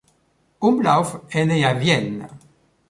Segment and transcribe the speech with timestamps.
[0.63, 2.27] Umlauf est né à Vienne.